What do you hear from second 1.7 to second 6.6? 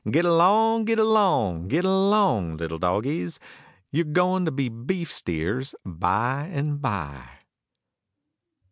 along little dogies You're going to be beef steers by